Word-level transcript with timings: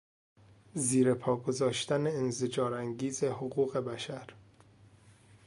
زیر 0.73 1.13
پا 1.13 1.35
گذاشتن 1.35 2.07
انزجار 2.07 2.73
انگیز 2.73 3.23
حقوق 3.23 3.77
بشر 3.77 4.27